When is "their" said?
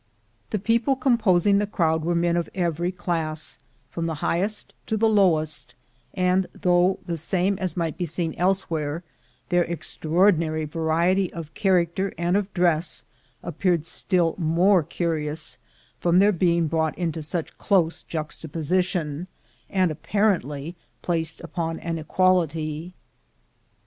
9.49-9.63, 16.17-16.31